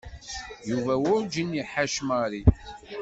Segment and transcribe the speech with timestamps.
[0.69, 2.43] Yuba werǧin i iḥac Mary.